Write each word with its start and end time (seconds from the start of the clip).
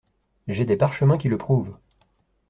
J’ai 0.47 0.65
des 0.65 0.77
parchemins 0.77 1.19
qui 1.19 1.29
le 1.29 1.37
prouvent. 1.37 1.77